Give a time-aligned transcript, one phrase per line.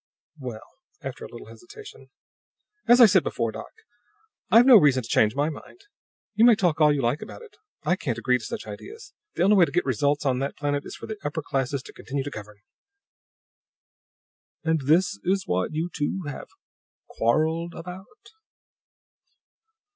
[0.39, 0.65] "Well,"
[1.03, 2.09] after a little hesitation,
[2.87, 3.69] "as I said before, doc,
[4.49, 5.81] I've no reason to change my mind.
[6.33, 9.13] You may talk all you like about it I can't agree to such ideas.
[9.35, 11.93] The only way to get results on that planet is for the upper classes to
[11.93, 12.57] continue to govern."
[14.63, 16.47] "And this is what you two have
[17.07, 18.31] quarreled about?"